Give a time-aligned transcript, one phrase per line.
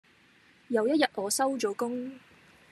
[0.69, 2.11] 有一日我收咗工